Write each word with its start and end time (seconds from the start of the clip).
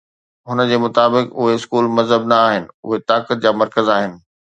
هن 0.49 0.59
جي 0.69 0.77
مطابق، 0.85 1.27
اهي 1.41 1.53
اسڪول 1.57 1.89
مذهب 1.97 2.25
نه 2.31 2.37
آهن، 2.47 2.65
اهي 2.85 2.99
طاقت 3.13 3.45
جا 3.45 3.53
مرڪز 3.59 3.93
آهن. 3.97 4.17